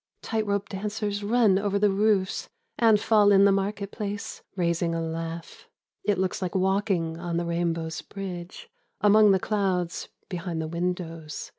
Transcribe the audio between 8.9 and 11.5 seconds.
Among the clouds, behind the windows.